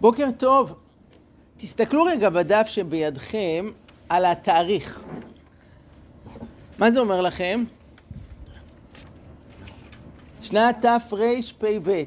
בוקר 0.00 0.28
טוב. 0.36 0.74
תסתכלו 1.56 2.02
רגע 2.02 2.30
בדף 2.30 2.66
שבידכם 2.68 3.66
על 4.08 4.24
התאריך. 4.24 5.00
מה 6.78 6.90
זה 6.90 7.00
אומר 7.00 7.20
לכם? 7.20 7.64
שנת 10.42 10.76
תרפ"ב. 10.80 12.02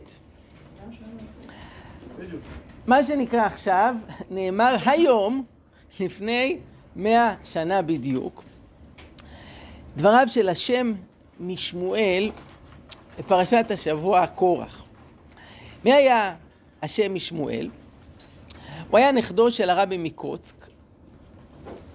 מה 2.88 3.04
שנקרא 3.04 3.46
עכשיו, 3.46 3.96
נאמר 4.32 4.76
היום, 4.86 5.44
לפני 6.00 6.58
מאה 6.96 7.36
שנה 7.44 7.82
בדיוק. 7.82 8.44
דבריו 9.98 10.28
של 10.28 10.50
השם 10.50 10.94
משמואל, 11.40 12.32
בפרשת 13.20 13.66
השבוע 13.70 14.28
קורח. 14.28 14.84
מי 15.86 15.94
היה 15.94 16.36
השם 16.82 17.14
משמואל? 17.14 17.70
הוא 18.94 18.98
היה 18.98 19.12
נכדו 19.12 19.52
של 19.52 19.70
הרבי 19.70 19.98
מקוצק, 19.98 20.56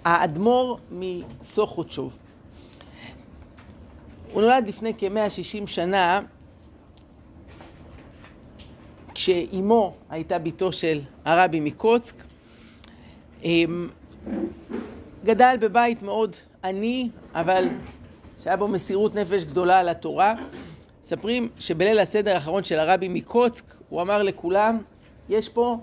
האדמו"ר 0.05 0.79
מסוכותשוב. 0.91 2.17
הוא 4.33 4.43
נולד 4.43 4.67
לפני 4.67 4.93
כ-160 4.99 5.67
שנה, 5.67 6.21
כשאימו 9.15 9.95
הייתה 10.11 10.39
בתו 10.39 10.73
של 10.73 11.01
הרבי 11.25 11.61
מקוצק. 11.61 12.15
אמ, 13.45 13.89
גדל 15.25 15.57
בבית 15.61 16.03
מאוד 16.03 16.37
עני, 16.65 17.09
אבל 17.35 17.65
שהיה 18.43 18.57
בו 18.57 18.69
מסירות 18.69 19.15
נפש 19.15 19.45
גדולה 19.45 19.79
על 19.79 19.89
התורה. 19.89 20.35
מספרים 21.03 21.49
שבליל 21.59 21.99
הסדר 21.99 22.35
האחרון 22.35 22.65
של 22.65 22.79
הרבי 22.79 23.09
מקוצק, 23.09 23.65
הוא 23.89 24.03
אמר 24.03 24.23
לכולם, 24.23 24.79
יש 25.29 25.49
פה 25.49 25.79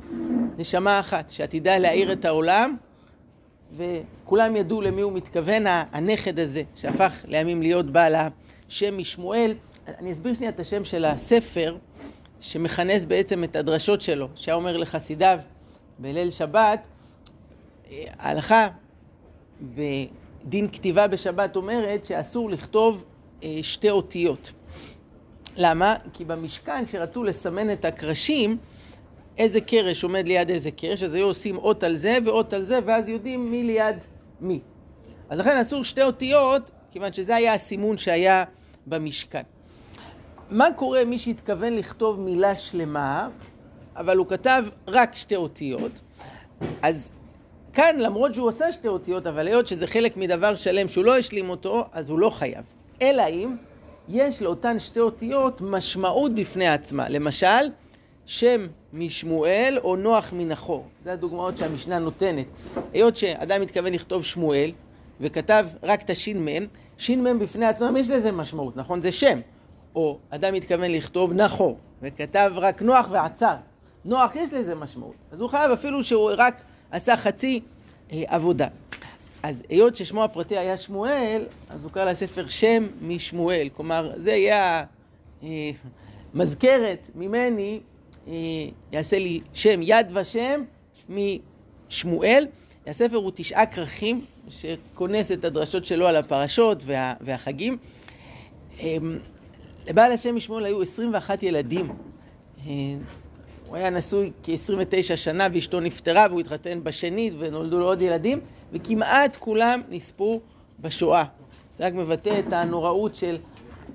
נשמה 0.58 1.00
אחת 1.00 1.32
שעתידה 1.32 1.78
להאיר 1.78 2.14
את 2.14 2.26
העולם, 2.26 2.76
וכולם 3.76 4.56
ידעו 4.56 4.82
למי 4.82 5.02
הוא 5.02 5.14
מתכוון, 5.14 5.64
הנכד 5.68 6.40
הזה, 6.40 6.64
שהפך 6.76 7.26
לימים 7.28 7.62
להיות 7.62 7.86
בעל 7.86 8.16
השם 8.16 8.98
משמואל. 8.98 9.54
אני 9.88 10.12
אסביר 10.12 10.34
שנייה 10.34 10.52
את 10.52 10.60
השם 10.60 10.86
של 10.86 11.06
הספר, 11.06 11.78
שמכנס 12.42 13.06
בעצם 13.06 13.44
את 13.44 13.56
הדרשות 13.56 14.02
שלו, 14.02 14.28
שהיה 14.36 14.56
אומר 14.56 14.78
לחסידיו 14.78 15.40
בליל 16.00 16.30
שבת, 16.30 16.88
ההלכה 18.20 18.68
בדין 19.62 20.68
כתיבה 20.72 21.08
בשבת 21.08 21.56
אומרת 21.56 22.06
שאסור 22.06 22.50
לכתוב 22.50 23.04
אה, 23.44 23.60
שתי 23.62 23.90
אותיות. 23.90 24.52
למה? 25.58 25.96
כי 26.14 26.26
במשכן, 26.26 26.86
כשרצו 26.86 27.24
לסמן 27.24 27.72
את 27.72 27.86
הקרשים, 27.86 28.58
איזה 29.38 29.62
קרש 29.62 30.04
עומד 30.04 30.28
ליד 30.28 30.50
איזה 30.50 30.72
קרש, 30.72 31.04
אז 31.04 31.14
היו 31.14 31.26
עושים 31.26 31.58
אות 31.58 31.84
על 31.84 31.96
זה 31.96 32.18
ואות 32.26 32.54
על 32.54 32.66
זה, 32.66 32.80
ואז 32.86 33.08
יודעים 33.08 33.52
מי 33.52 33.64
ליד 33.64 33.96
מי. 34.42 34.60
אז 35.30 35.40
לכן 35.40 35.58
אסור 35.58 35.84
שתי 35.84 36.04
אותיות, 36.04 36.72
כיוון 36.92 37.14
שזה 37.14 37.36
היה 37.36 37.54
הסימון 37.54 37.98
שהיה 37.98 38.44
במשכן. 38.88 39.44
מה 40.50 40.68
קורה 40.76 41.06
מי 41.06 41.20
שהתכוון 41.20 41.74
לכתוב 41.74 42.20
מילה 42.20 42.56
שלמה, 42.56 43.30
אבל 43.96 44.18
הוא 44.18 44.28
כתב 44.28 44.64
רק 44.88 45.16
שתי 45.16 45.36
אותיות? 45.36 45.92
אז 46.82 47.12
כאן, 47.74 48.00
למרות 48.00 48.36
שהוא 48.36 48.50
עשה 48.50 48.72
שתי 48.72 48.88
אותיות, 48.88 49.28
אבל 49.28 49.48
היות 49.48 49.68
שזה 49.68 49.88
חלק 49.88 50.18
מדבר 50.18 50.56
שלם 50.56 50.88
שהוא 50.88 51.06
לא 51.06 51.18
השלים 51.18 51.50
אותו, 51.50 51.86
אז 51.92 52.10
הוא 52.10 52.20
לא 52.20 52.30
חייב. 52.30 52.64
אלא 53.02 53.24
אם 53.30 53.56
יש 54.08 54.42
לאותן 54.42 54.80
שתי 54.80 55.00
אותיות 55.00 55.62
משמעות 55.62 56.36
בפני 56.36 56.68
עצמה. 56.68 57.10
למשל, 57.10 57.70
שם 58.26 58.68
משמואל 58.94 59.78
או 59.84 59.96
נוח 59.96 60.34
מנחור. 60.34 60.88
זה 61.04 61.14
הדוגמאות 61.14 61.58
שהמשנה 61.58 62.00
נותנת. 62.00 62.46
היות 62.94 63.18
שאדם 63.18 63.62
מתכוון 63.62 63.94
לכתוב 63.94 64.24
שמואל, 64.24 64.72
וכתב 65.22 65.66
רק 65.84 66.02
את 66.02 66.10
הש"מ, 66.10 66.48
ש"מ 66.98 67.40
בפני 67.40 67.66
עצמם 67.66 67.98
יש 67.98 68.10
לזה 68.10 68.32
משמעות, 68.32 68.78
נכון? 68.78 69.02
זה 69.02 69.12
שם. 69.12 69.40
או 69.96 70.18
אדם 70.30 70.54
מתכוון 70.54 70.92
לכתוב 70.92 71.34
נחור, 71.34 71.78
וכתב 72.02 72.52
רק 72.56 72.82
נוח 72.82 73.06
ועצר. 73.12 73.56
נוח 74.06 74.36
יש 74.36 74.54
לזה 74.54 74.76
משמעות. 74.76 75.16
אז 75.32 75.42
הוא 75.42 75.50
חייב 75.50 75.72
אפילו 75.72 76.04
שהוא 76.04 76.32
רק 76.38 76.62
עשה 76.92 77.18
חצי 77.18 77.62
אה, 78.12 78.24
עבודה. 78.28 78.68
אז 79.44 79.64
היות 79.70 79.96
ששמו 79.96 80.24
הפרטי 80.24 80.58
היה 80.58 80.78
שמואל, 80.78 81.46
אז 81.70 81.84
הוא 81.84 81.92
קרא 81.92 82.06
לספר 82.06 82.48
שם 82.48 82.88
משמואל. 83.02 83.70
כלומר, 83.74 84.12
זה 84.16 84.32
יהיה 84.32 84.84
המזכרת 86.34 87.10
ממני, 87.16 87.80
אה, 87.80 87.95
יעשה 88.92 89.20
לי 89.20 89.42
שם 89.54 89.80
יד 89.82 90.08
ושם 90.14 90.62
משמואל. 91.10 92.48
הספר 92.88 93.16
הוא 93.16 93.32
תשעה 93.36 93.66
כרכים, 93.66 94.26
שכונס 94.50 95.32
את 95.32 95.46
הדרשות 95.46 95.86
שלו 95.86 96.08
על 96.08 96.16
הפרשות 96.16 96.78
וה, 96.86 97.14
והחגים. 97.22 97.78
אה, 98.80 98.98
לבעל 99.88 100.12
השם 100.12 100.36
משמואל 100.36 100.66
היו 100.66 100.82
21 100.82 101.44
ילדים. 101.44 101.90
אה, 102.68 102.72
הוא 103.68 103.76
היה 103.76 103.90
נשוי 103.90 104.32
כ-29 104.44 105.16
שנה 105.16 105.48
ואשתו 105.54 105.80
נפטרה 105.80 106.28
והוא 106.30 106.40
התחתן 106.40 106.84
בשנית 106.84 107.34
ונולדו 107.38 107.80
לו 107.80 107.86
עוד 107.86 108.02
ילדים 108.02 108.40
וכמעט 108.74 109.36
כולם 109.36 109.82
נספו 109.90 110.42
בשואה. 110.80 111.24
זה 111.78 111.86
רק 111.86 111.94
מבטא 111.94 112.40
את 112.40 112.54
הנוראות 112.54 113.16
של 113.16 113.38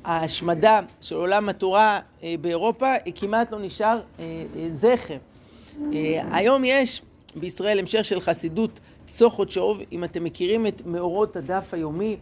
ההשמדה 0.04 0.80
של 1.00 1.14
עולם 1.14 1.48
התורה 1.48 2.00
אה, 2.22 2.34
באירופה, 2.40 2.94
כמעט 3.14 3.52
לא 3.52 3.58
נשאר 3.58 4.00
אה, 4.20 4.44
זכר. 4.70 5.16
היום 6.32 6.62
יש 6.64 7.02
בישראל 7.36 7.78
המשך 7.78 8.04
של 8.04 8.20
חסידות 8.20 8.80
סוכות 9.08 9.50
שוב, 9.50 9.80
אם 9.92 10.04
אתם 10.04 10.24
מכירים 10.24 10.66
את 10.66 10.82
מאורות 10.86 11.36
הדף 11.36 11.74
היומי, 11.74 12.16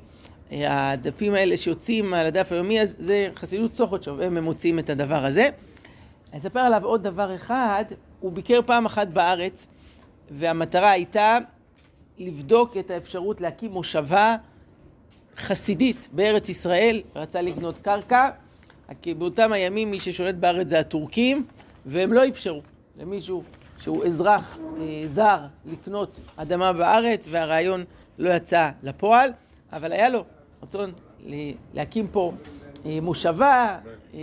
הדפים 0.51 1.35
האלה 1.35 1.57
שיוצאים 1.57 2.15
על 2.15 2.27
הדף 2.27 2.53
היומי, 2.53 2.81
אז 2.81 2.95
זה 2.99 3.29
חסידות 3.37 3.73
סוכות 3.73 4.03
שוב, 4.03 4.21
הם 4.21 4.39
מוצאים 4.39 4.79
את 4.79 4.91
הדבר 4.91 5.25
הזה. 5.25 5.49
אני 6.33 6.41
אספר 6.41 6.61
עליו 6.61 6.85
עוד 6.85 7.03
דבר 7.03 7.35
אחד, 7.35 7.85
הוא 8.21 8.33
ביקר 8.33 8.61
פעם 8.67 8.87
אחת 8.87 9.09
בארץ, 9.09 9.67
והמטרה 10.31 10.91
הייתה 10.91 11.39
לבדוק 12.19 12.77
את 12.77 12.91
האפשרות 12.91 13.41
להקים 13.41 13.71
מושבה 13.71 14.37
חסידית 15.39 16.09
בארץ 16.13 16.49
ישראל, 16.49 17.03
רצה 17.17 17.43
לקנות 17.43 17.79
קרקע, 17.79 18.31
באותם 19.19 19.53
הימים 19.53 19.91
מי 19.91 20.01
ששולט 20.01 20.35
בארץ 20.35 20.69
זה 20.69 20.79
הטורקים, 20.79 21.47
והם 21.87 22.13
לא 22.13 22.29
אפשרו 22.29 22.63
למישהו 23.01 23.43
שהוא 23.81 24.05
אזרח 24.05 24.59
אה, 24.81 25.03
זר 25.07 25.39
לקנות 25.67 26.21
אדמה 26.37 26.73
בארץ, 26.73 27.27
והרעיון 27.31 27.85
לא 28.19 28.31
יצא 28.31 28.71
לפועל, 28.83 29.33
אבל 29.73 29.93
היה 29.93 30.09
לו 30.09 30.25
רצון 30.63 30.93
להקים 31.75 32.07
פה 32.09 32.33
אה, 32.87 32.99
מושבה, 33.03 33.79
אה, 34.15 34.21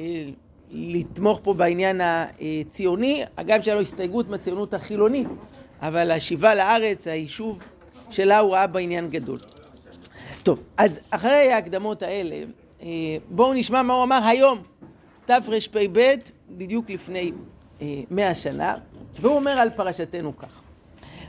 לתמוך 0.71 1.39
פה 1.43 1.53
בעניין 1.53 2.01
הציוני, 2.03 3.23
הגם 3.37 3.61
שהיה 3.61 3.75
לו 3.75 3.81
הסתייגות 3.81 4.29
מהציונות 4.29 4.73
החילונית, 4.73 5.27
אבל 5.81 6.11
השיבה 6.11 6.55
לארץ, 6.55 7.07
היישוב 7.07 7.59
שלה 8.09 8.39
הוא 8.39 8.53
ראה 8.53 8.67
בעניין 8.67 9.09
גדול. 9.09 9.37
טוב, 10.45 10.59
אז 10.77 10.99
אחרי 11.09 11.51
ההקדמות 11.51 12.01
האלה, 12.01 12.35
אה, 12.81 12.87
בואו 13.29 13.53
נשמע 13.53 13.83
מה 13.83 13.93
הוא 13.93 14.03
אמר 14.03 14.19
היום, 14.23 14.63
תרפ"ב, 15.25 16.15
בדיוק 16.49 16.89
לפני 16.89 17.31
אה, 17.81 18.01
מאה 18.11 18.35
שנה, 18.35 18.77
והוא 19.19 19.35
אומר 19.35 19.51
על 19.51 19.69
פרשתנו 19.69 20.37
כך: 20.37 20.61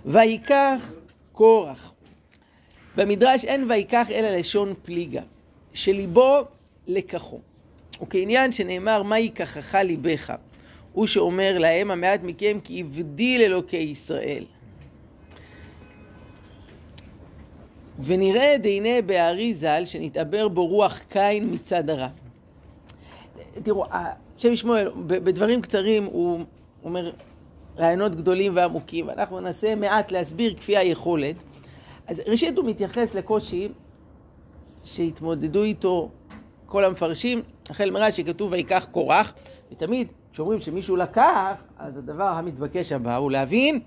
ויקח 0.07 0.93
קורח. 1.33 1.93
במדרש 2.97 3.45
אין 3.45 3.71
ויקח 3.71 4.07
אלא 4.11 4.29
לשון 4.29 4.75
פליגה, 4.83 5.23
שליבו 5.73 6.45
לקחו. 6.87 7.41
וכעניין 8.03 8.53
שנאמר 8.53 9.03
מה 9.03 9.19
ייקחך 9.19 9.75
ליבך, 9.75 10.33
הוא 10.93 11.07
שאומר 11.07 11.59
להם 11.59 11.91
המעט 11.91 12.21
מכם 12.23 12.59
כי 12.65 12.81
הבדיל 12.81 13.43
אלוקי 13.43 13.77
ישראל. 13.77 14.45
ונראה 17.99 18.57
דהנה 18.59 19.03
בארי 19.07 19.55
ז"ל 19.55 19.83
שנתעבר 19.85 20.49
בו 20.49 20.67
רוח 20.67 21.03
קין 21.09 21.55
מצד 21.55 21.91
הרע. 21.91 22.09
תראו, 23.63 23.85
השם 23.91 24.53
ישמעאל, 24.53 24.91
בדברים 25.07 25.63
קצרים 25.63 26.05
הוא 26.05 26.41
אומר 26.85 27.13
רעיונות 27.79 28.17
גדולים 28.17 28.53
ועמוקים, 28.57 29.09
ואנחנו 29.09 29.41
ננסה 29.41 29.75
מעט 29.75 30.13
להסביר 30.13 30.55
כפי 30.55 30.77
היכולת. 30.77 31.37
אז 32.07 32.23
ראשית 32.27 32.57
הוא 32.57 32.65
מתייחס 32.65 33.15
לקושי 33.15 33.69
שהתמודדו 34.85 35.63
איתו 35.63 36.11
כל 36.67 36.85
המפרשים, 36.85 37.43
החל 37.71 37.91
מרש"י 37.91 38.25
כתוב 38.25 38.53
ויקח 38.53 38.89
קורח, 38.93 39.35
ותמיד 39.73 40.09
כשאומרים 40.33 40.61
שמישהו 40.61 40.97
לקח, 40.97 41.63
אז 41.79 41.97
הדבר 41.97 42.25
המתבקש 42.25 42.93
הבא 42.93 43.17
הוא 43.17 43.31
להבין 43.31 43.81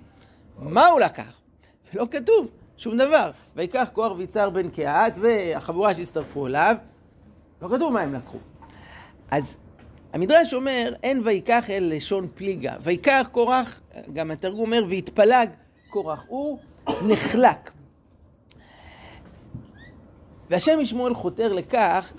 מה 0.60 0.88
הוא 0.88 1.00
לקח. 1.00 1.42
ולא 1.94 2.06
כתוב 2.12 2.48
שום 2.80 2.98
דבר. 2.98 3.32
ויקח 3.56 3.90
קורח 3.94 4.12
ויצהר 4.18 4.50
בן 4.50 4.70
קהת 4.70 5.14
והחבורה 5.20 5.96
שהצטרפו 5.96 6.48
אליו, 6.48 6.76
לא 7.62 7.68
כתוב 7.68 7.94
מה 7.94 8.02
הם 8.02 8.14
לקחו. 8.14 8.38
אז 9.32 9.56
המדרש 10.14 10.54
אומר, 10.54 10.94
אין 11.04 11.22
ויקח 11.26 11.70
אל 11.70 11.94
לשון 11.96 12.28
פליגה. 12.36 12.76
ויקח 12.82 13.30
קורח, 13.32 13.82
גם 14.14 14.32
התרגום 14.32 14.60
אומר, 14.60 14.84
והתפלג 14.90 15.50
קורח, 15.90 16.24
הוא 16.28 16.60
נחלק. 17.08 17.72
והשם 20.50 20.80
משמואל 20.80 21.14
חותר 21.14 21.54
לכך 21.54 22.14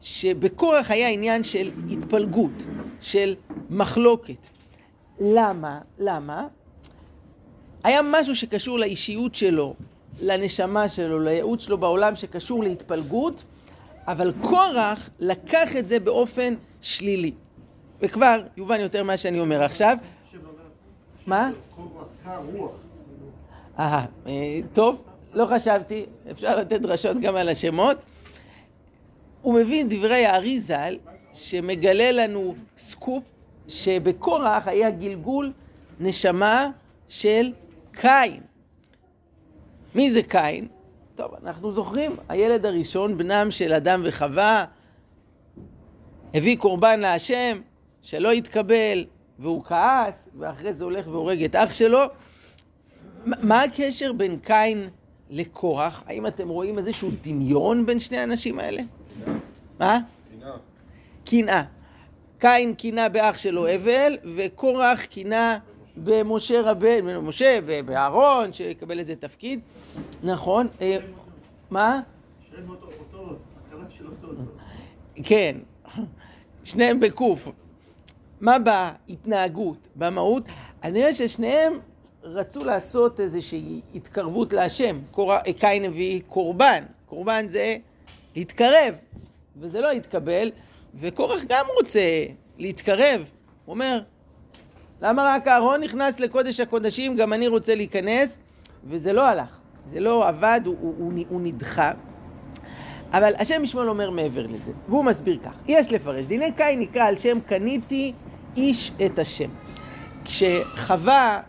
שבקורח 0.00 0.90
היה 0.90 1.08
עניין 1.08 1.42
של 1.42 1.70
התפלגות, 1.90 2.64
של 3.00 3.34
מחלוקת. 3.70 4.46
למה? 5.20 5.80
למה? 5.98 6.46
היה 7.84 8.00
משהו 8.04 8.36
שקשור 8.36 8.78
לאישיות 8.78 9.34
שלו, 9.34 9.74
לנשמה 10.20 10.88
שלו, 10.88 11.20
לייעוץ 11.20 11.62
שלו 11.62 11.78
בעולם 11.78 12.14
שקשור 12.14 12.62
להתפלגות, 12.62 13.44
אבל 14.06 14.32
קורח 14.40 15.10
לקח 15.20 15.76
את 15.76 15.88
זה 15.88 16.00
באופן 16.00 16.54
שלילי. 16.80 17.32
וכבר 18.00 18.42
יובן 18.56 18.80
יותר 18.80 19.04
מה 19.04 19.16
שאני 19.16 19.40
אומר 19.40 19.62
עכשיו. 19.62 19.96
מה? 21.26 21.50
אה, 23.78 24.04
טוב, 24.72 25.02
לא 25.34 25.46
חשבתי, 25.46 26.06
אפשר 26.30 26.56
לתת 26.56 26.80
דרשות 26.80 27.20
גם 27.20 27.36
על 27.36 27.48
השמות. 27.48 27.96
הוא 29.42 29.54
מבין 29.54 29.88
דברי 29.88 30.26
הארי 30.26 30.60
ז"ל, 30.60 30.98
שמגלה 31.32 32.12
לנו 32.12 32.54
סקופ, 32.78 33.22
שבקורח 33.68 34.68
היה 34.68 34.90
גלגול 34.90 35.52
נשמה 36.00 36.70
של 37.08 37.52
קין. 38.00 38.40
מי 39.94 40.10
זה 40.10 40.22
קין? 40.22 40.68
טוב, 41.14 41.34
אנחנו 41.42 41.72
זוכרים, 41.72 42.16
הילד 42.28 42.66
הראשון, 42.66 43.18
בנם 43.18 43.50
של 43.50 43.72
אדם 43.72 44.00
וחווה, 44.04 44.64
הביא 46.34 46.56
קורבן 46.56 47.00
להשם, 47.00 47.60
שלא 48.02 48.32
התקבל, 48.32 49.04
והוא 49.38 49.64
כעס, 49.64 50.28
ואחרי 50.38 50.74
זה 50.74 50.84
הולך 50.84 51.06
והורג 51.08 51.44
את 51.44 51.56
אח 51.56 51.72
שלו. 51.72 52.00
מה 53.24 53.62
הקשר 53.62 54.12
בין 54.12 54.38
קין 54.38 54.88
לקורח? 55.30 56.02
האם 56.06 56.26
אתם 56.26 56.48
רואים 56.48 56.78
איזשהו 56.78 57.10
דמיון 57.22 57.86
בין 57.86 57.98
שני 57.98 58.18
האנשים 58.18 58.58
האלה? 58.58 58.82
מה? 59.78 59.98
קנאה. 60.30 60.56
קנאה. 61.24 61.62
קין 62.38 62.74
קינה 62.74 63.08
באח 63.08 63.38
שלו 63.38 63.66
הבל, 63.66 64.16
וקורח 64.36 65.04
קינה 65.04 65.58
במשה 66.04 66.60
רבן, 66.62 67.06
במשה 67.06 67.58
ובאהרון, 67.66 68.52
שיקבל 68.52 68.98
איזה 68.98 69.16
תפקיד. 69.16 69.60
נכון. 70.22 70.68
אה, 70.80 70.96
מה? 71.70 72.00
כן, 75.24 75.56
שניהם 76.64 77.00
בקוף. 77.00 77.48
מה 78.40 78.56
בהתנהגות, 78.58 79.88
במהות? 79.96 80.42
אני 80.82 81.00
רואה 81.00 81.12
ששניהם 81.12 81.78
רצו 82.22 82.64
לעשות 82.64 83.20
איזושהי 83.20 83.80
התקרבות 83.94 84.52
להשם. 84.52 84.98
קין 85.60 85.84
הביא 85.84 86.20
קורבן, 86.28 86.84
קורבן 87.06 87.48
זה 87.48 87.76
להתקרב, 88.36 88.94
וזה 89.56 89.80
לא 89.80 89.90
התקבל, 89.90 90.50
וקורח 91.00 91.42
גם 91.48 91.66
רוצה 91.80 92.24
להתקרב. 92.58 93.24
הוא 93.64 93.74
אומר, 93.74 94.02
למה 95.02 95.34
רק 95.34 95.48
אהרון 95.48 95.80
נכנס 95.80 96.20
לקודש 96.20 96.60
הקודשים, 96.60 97.16
גם 97.16 97.32
אני 97.32 97.48
רוצה 97.48 97.74
להיכנס, 97.74 98.38
וזה 98.84 99.12
לא 99.12 99.22
הלך, 99.22 99.58
זה 99.92 100.00
לא 100.00 100.28
עבד, 100.28 100.60
הוא, 100.64 100.76
הוא, 100.80 100.94
הוא, 100.98 101.12
הוא 101.28 101.40
נדחה. 101.40 101.92
אבל 103.12 103.32
השם 103.38 103.62
משמעון 103.62 103.88
אומר 103.88 104.10
מעבר 104.10 104.46
לזה, 104.46 104.72
והוא 104.88 105.04
מסביר 105.04 105.38
כך, 105.44 105.52
יש 105.66 105.92
לפרש, 105.92 106.24
דיני 106.24 106.52
קין 106.52 106.80
נקרא 106.80 107.04
על 107.04 107.16
שם 107.16 107.38
קניתי 107.46 108.12
איש 108.56 108.92
את 109.06 109.18
השם. 109.18 109.48
כשחווה 110.24 111.40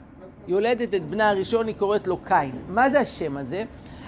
יולדת 0.48 0.94
את 0.94 1.06
בנה 1.06 1.30
הראשון, 1.30 1.68
היא 1.68 1.76
קוראת 1.76 2.08
לו 2.08 2.18
קין. 2.18 2.52
מה 2.70 2.90
זה 2.90 3.00
השם 3.00 3.38
הזה? 3.38 3.64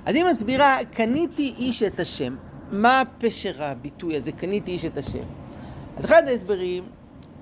אז 0.05 0.15
היא 0.15 0.25
מסבירה, 0.25 0.77
קניתי 0.93 1.53
איש 1.57 1.83
את 1.83 1.99
השם. 1.99 2.35
מה 2.71 3.03
פשר 3.17 3.63
הביטוי 3.63 4.15
הזה, 4.15 4.31
קניתי 4.31 4.71
איש 4.71 4.85
את 4.85 4.97
השם? 4.97 5.23
אז 5.97 6.05
אחד 6.05 6.27
ההסברים 6.27 6.83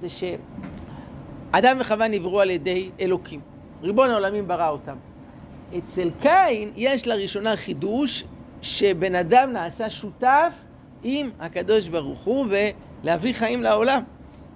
זה 0.02 0.10
שאדם 1.56 1.78
וחווה 1.80 2.08
נבראו 2.08 2.42
על 2.42 2.50
ידי 2.50 2.90
אלוקים. 3.00 3.40
ריבון 3.84 4.10
העולמים 4.10 4.48
ברא 4.48 4.70
אותם. 4.70 4.96
אצל 5.78 6.10
קין 6.22 6.72
יש 6.76 7.08
לראשונה 7.08 7.56
חידוש 7.56 8.24
שבן 8.62 9.16
אדם 9.16 9.50
נעשה 9.54 9.90
שותף 9.90 10.54
עם 11.04 11.30
הקדוש 11.40 11.88
ברוך 11.88 12.24
הוא 12.24 12.46
ולהביא 13.04 13.34
חיים 13.34 13.64
לעולם. 13.64 14.04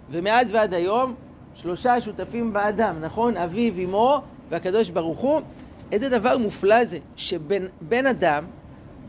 ומאז 0.10 0.52
ועד 0.52 0.74
היום 0.74 1.16
שלושה 1.56 2.02
שותפים 2.02 2.54
באדם, 2.54 2.96
נכון? 3.02 3.38
אביו, 3.38 3.74
אמו 3.84 4.22
והקדוש 4.50 4.90
ברוך 4.90 5.20
הוא. 5.20 5.42
איזה 5.92 6.10
דבר 6.10 6.38
מופלא 6.38 6.86
זה, 6.86 6.98
שבן 7.16 8.06
אדם, 8.10 8.46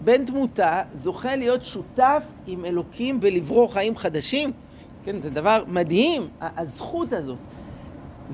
בן 0.04 0.24
תמותה, 0.24 0.82
זוכה 0.94 1.36
להיות 1.36 1.64
שותף 1.64 2.22
עם 2.46 2.64
אלוקים 2.64 3.20
בלברוא 3.20 3.68
חיים 3.68 3.96
חדשים. 3.96 4.52
כן, 5.04 5.20
זה 5.20 5.30
דבר 5.30 5.64
מדהים, 5.66 6.28
הזכות 6.40 7.12
הזאת. 7.12 7.38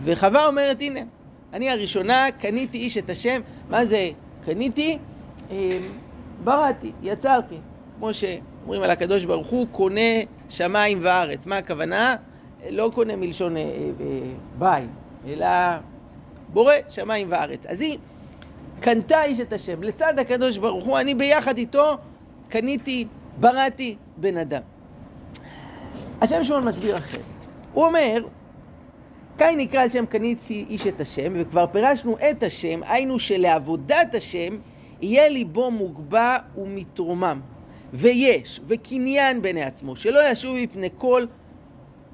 וחווה 0.05 0.47
אומרת, 0.47 0.77
הנה, 0.81 1.01
אני 1.53 1.71
הראשונה, 1.71 2.27
קניתי 2.39 2.79
איש 2.79 2.99
את 2.99 3.11
השם. 3.11 3.41
מה 3.71 3.85
זה 3.85 4.11
קניתי? 4.45 4.99
אמ, 5.51 5.57
בראתי, 6.45 6.93
יצרתי. 7.03 7.57
כמו 7.99 8.15
שאומרים 8.15 8.83
על 8.83 8.91
הקדוש 8.91 9.25
ברוך 9.25 9.47
הוא, 9.47 9.67
קונה 9.73 10.01
שמיים 10.49 10.99
וארץ. 11.03 11.47
מה 11.47 11.57
הכוונה? 11.57 12.15
לא 12.71 12.91
קונה 12.95 13.17
מלשון 13.17 13.57
אה, 13.57 13.63
אה, 13.63 13.67
ביי, 14.59 14.87
אלא 15.27 15.47
בורא 16.49 16.75
שמיים 16.89 17.27
וארץ. 17.31 17.67
אז 17.67 17.81
היא 17.81 17.99
קנתה 18.81 19.25
איש 19.25 19.41
את 19.41 19.53
השם. 19.53 19.83
לצד 19.83 20.19
הקדוש 20.19 20.59
ברוך 20.59 20.85
הוא, 20.85 20.99
אני 20.99 21.15
ביחד 21.15 21.59
איתו 21.59 21.97
קניתי, 22.49 23.07
בראתי 23.41 23.97
בן 24.17 24.37
אדם. 24.37 24.63
השם 26.21 26.45
שמעון 26.45 26.65
מסביר 26.65 26.97
אחרת. 26.97 27.23
הוא 27.73 27.85
אומר, 27.87 28.25
קין 29.47 29.59
נקרא 29.59 29.83
על 29.83 29.89
שם 29.89 30.07
קניתי 30.07 30.65
איש 30.71 30.87
את 30.87 31.01
השם, 31.01 31.33
וכבר 31.37 31.67
פירשנו 31.73 32.17
את 32.31 32.43
השם, 32.43 32.81
היינו 32.83 33.19
שלעבודת 33.19 34.15
השם 34.15 34.59
יהיה 35.01 35.29
ליבו 35.29 35.71
מוגבע 35.71 36.37
ומתרומם, 36.57 37.41
ויש, 37.93 38.61
וקניין 38.67 39.43
בעיני 39.43 39.63
עצמו, 39.63 39.97
שלא 39.97 40.21
ישוב 40.31 40.57
מפני 40.57 40.89
כל 40.99 41.25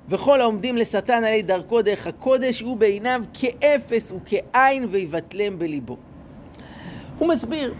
וכל 0.08 0.40
העומדים 0.40 0.76
לשטן 0.76 1.24
עלי 1.24 1.42
דרכו 1.42 1.82
דרך 1.82 2.06
הקודש 2.06 2.60
יהיו 2.60 2.74
בעיניו 2.76 3.22
כאפס 3.34 4.12
וכעין 4.12 4.86
ויבטלם 4.90 5.58
בליבו. 5.58 5.96
הוא 7.18 7.28
מסביר 7.28 7.74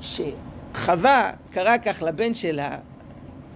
שחווה 0.00 1.30
קרא 1.50 1.78
כך 1.78 2.02
לבן 2.02 2.34
שלה, 2.34 2.76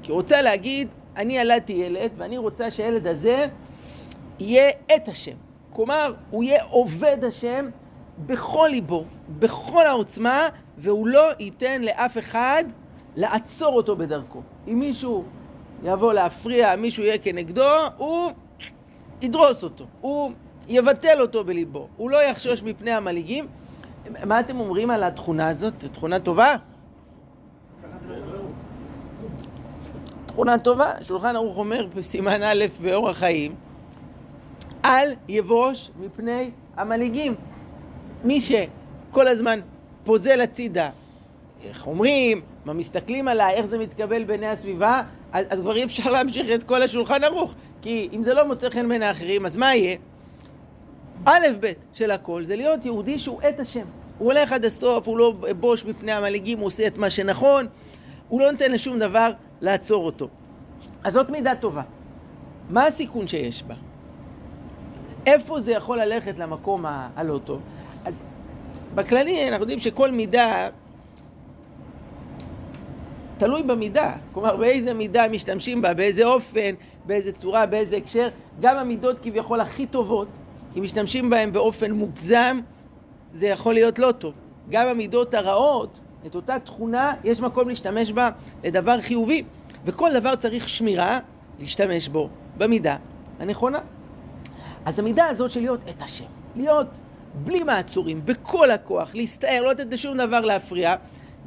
כי 0.03 0.13
רוצה 0.13 0.43
להגיד, 0.43 0.89
אני 1.17 1.39
ילדתי 1.39 1.73
ילד 1.73 2.11
ואני 2.17 2.39
רוצה 2.39 2.71
שהילד 2.71 3.07
הזה 3.07 3.47
יהיה 4.39 4.71
את 4.97 5.09
השם. 5.09 5.37
כלומר, 5.73 6.15
הוא 6.31 6.45
יהיה 6.45 6.65
עובד 6.65 7.25
השם 7.29 7.69
בכל 8.27 8.69
ליבו, 8.71 9.05
בכל 9.39 9.87
העוצמה, 9.87 10.49
והוא 10.79 11.07
לא 11.07 11.31
ייתן 11.39 11.83
לאף 11.83 12.19
אחד 12.19 12.65
לעצור 13.17 13.77
אותו 13.77 13.97
בדרכו. 13.97 14.43
אם 14.69 14.79
מישהו 14.79 15.25
יבוא 15.83 16.13
להפריע, 16.13 16.77
מישהו 16.77 17.05
יהיה 17.05 17.19
כנגדו, 17.19 17.71
הוא 17.97 18.33
ידרוס 19.23 19.65
אותו, 19.65 19.85
הוא 20.01 20.33
יבטל 20.69 21.21
אותו 21.21 21.45
בליבו, 21.45 21.89
הוא 21.97 22.11
לא 22.11 22.23
יחשוש 22.23 22.63
מפני 22.63 22.93
המלעיגים. 22.93 23.47
מה 24.27 24.41
אתם 24.41 24.61
אומרים 24.61 24.91
על 24.91 25.05
התכונה 25.05 25.49
הזאת? 25.49 25.85
תכונה 25.93 26.21
טובה? 26.21 26.57
תכונה 30.27 30.59
טובה, 30.59 30.93
שולחן 31.03 31.37
ערוך 31.37 31.57
אומר 31.57 31.87
בסימן 31.95 32.43
א' 32.43 32.65
באורח 32.83 33.17
חיים, 33.17 33.55
אל 34.85 35.15
יבוש 35.29 35.91
מפני 36.01 36.51
המלעיגים. 36.77 37.35
מי 38.25 38.41
שכל 38.41 39.29
הזמן 39.29 39.61
פוזל 40.05 40.41
הצידה, 40.41 40.91
איך 41.65 41.87
אומרים, 41.87 42.41
מה 42.65 42.73
מסתכלים 42.73 43.29
עליי, 43.29 43.55
איך 43.55 43.67
זה 43.67 43.79
מתקבל 43.79 44.25
בעיני 44.25 44.47
הסביבה, 44.47 45.03
אז, 45.33 45.47
אז 45.51 45.61
כבר 45.61 45.77
אי 45.77 45.85
אפשר 45.85 46.11
להמשיך 46.11 46.47
את 46.55 46.65
כל 46.65 46.83
השולחן 46.83 47.25
ערוך. 47.25 47.55
כי 47.83 48.09
אם 48.13 48.23
זה 48.23 48.35
לא 48.35 48.47
מוצא 48.47 48.71
חן 48.71 48.89
בעיני 48.89 49.07
האחרים, 49.07 49.47
אז 49.47 49.57
מה 49.57 49.75
יהיה? 49.75 49.97
א' 51.25 51.47
ב' 51.61 51.73
של 51.93 52.11
הכל 52.11 52.45
זה 52.45 52.57
להיות 52.57 52.85
יהודי 52.85 53.19
שהוא 53.19 53.41
את 53.49 53.61
השם. 53.61 53.85
הוא 54.19 54.33
הולך 54.33 54.53
עד 54.53 54.65
הסוף, 54.65 55.09
הוא 55.09 55.19
לא 55.19 55.35
בוש 55.61 55.85
מפני 55.85 56.13
המלעיגים, 56.13 56.59
הוא 56.59 56.67
עושה 56.67 56.87
את 56.87 56.99
מה 56.99 57.11
שנכון, 57.11 57.67
הוא 58.29 58.41
לא 58.41 58.53
נותן 58.53 58.73
לשום 58.73 58.99
דבר 58.99 59.31
לעצור 59.61 60.07
אותו. 60.07 60.29
אז 61.05 61.13
זאת 61.13 61.31
מידה 61.31 61.55
טובה. 61.55 61.83
מה 62.71 62.87
הסיכון 62.87 63.29
שיש 63.29 63.63
בה? 63.63 63.75
איפה 65.27 65.61
זה 65.61 65.73
יכול 65.73 66.01
ללכת 66.01 66.39
למקום 66.39 66.85
הלא 66.87 67.41
טוב? 67.45 67.61
אז 68.05 68.15
בכללי 68.95 69.49
אנחנו 69.49 69.63
יודעים 69.63 69.79
שכל 69.79 70.11
מידה 70.11 70.69
תלוי 73.39 73.63
במידה, 73.63 74.13
כלומר 74.33 74.57
באיזה 74.57 74.95
מידה 74.95 75.29
משתמשים 75.29 75.83
בה, 75.83 75.95
באיזה 75.95 76.25
אופן, 76.25 76.75
באיזה 77.07 77.33
צורה, 77.33 77.67
באיזה 77.67 77.97
הקשר. 77.97 78.29
גם 78.61 78.77
המידות 78.77 79.19
כביכול 79.19 79.61
הכי 79.61 79.87
טובות, 79.87 80.29
אם 80.77 80.83
משתמשים 80.83 81.31
בהם 81.31 81.53
באופן 81.53 81.91
מוגזם, 81.91 82.61
זה 83.35 83.47
יכול 83.47 83.75
להיות 83.75 83.99
לא 83.99 84.13
טוב. 84.13 84.35
גם 84.71 84.89
המידות 84.89 85.35
הרעות, 85.35 86.01
את 86.27 86.35
אותה 86.35 86.59
תכונה, 86.59 87.13
יש 87.25 87.41
מקום 87.41 87.69
להשתמש 87.69 88.13
בה 88.13 88.29
לדבר 88.65 89.01
חיובי. 89.01 89.43
וכל 89.85 90.11
דבר 90.21 90.37
צריך 90.37 90.69
שמירה, 90.69 91.19
להשתמש 91.61 92.09
בו 92.09 92.29
במידה 92.59 92.97
הנכונה. 93.41 93.79
אז 94.85 94.99
המידה 94.99 95.27
הזאת 95.27 95.51
של 95.51 95.61
להיות 95.61 95.81
את 95.91 96.03
השם, 96.03 96.25
להיות 96.57 96.87
בלי 97.35 97.63
מעצורים, 97.63 98.21
בכל 98.25 98.71
הכוח, 98.71 99.15
להסתער, 99.15 99.61
לא 99.61 99.71
לתת 99.71 99.93
לשום 99.93 100.17
דבר 100.19 100.41
להפריע, 100.41 100.95